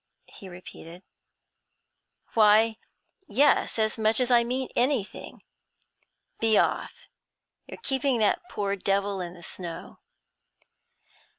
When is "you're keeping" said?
7.67-8.17